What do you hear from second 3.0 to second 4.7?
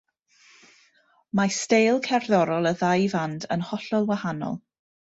fand yn hollol wahanol.